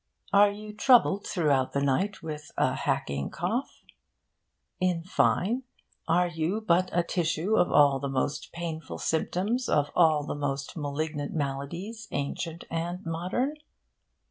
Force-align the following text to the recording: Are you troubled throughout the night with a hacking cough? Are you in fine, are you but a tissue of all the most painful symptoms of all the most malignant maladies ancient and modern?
Are 0.33 0.49
you 0.49 0.73
troubled 0.73 1.27
throughout 1.27 1.73
the 1.73 1.79
night 1.83 2.23
with 2.23 2.51
a 2.57 2.73
hacking 2.73 3.29
cough? 3.29 3.83
Are 3.83 4.83
you 4.87 4.93
in 4.93 5.03
fine, 5.03 5.61
are 6.07 6.27
you 6.27 6.59
but 6.59 6.89
a 6.91 7.03
tissue 7.03 7.55
of 7.55 7.71
all 7.71 7.99
the 7.99 8.09
most 8.09 8.51
painful 8.51 8.97
symptoms 8.97 9.69
of 9.69 9.91
all 9.95 10.23
the 10.23 10.33
most 10.33 10.75
malignant 10.75 11.35
maladies 11.35 12.07
ancient 12.09 12.63
and 12.71 13.05
modern? 13.05 13.57